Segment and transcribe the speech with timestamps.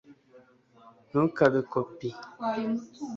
[1.09, 2.09] ntukabe kopi